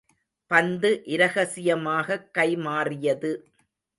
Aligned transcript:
பந்து 0.47 1.01
இரகசியமாகக் 1.05 2.29
கைமாறியது. 2.37 3.37